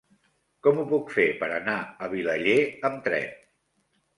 [0.67, 2.59] Com ho puc fer per anar a Vilaller
[2.91, 3.31] amb tren?